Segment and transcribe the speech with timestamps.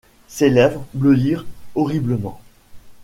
[0.27, 1.45] Ses lèvres bleuirent
[1.75, 2.41] horriblement.